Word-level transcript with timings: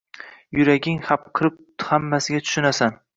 Yuraging 0.59 0.95
hapriqib 1.09 1.59
hammasiga 1.91 2.41
tushunasan. 2.47 2.97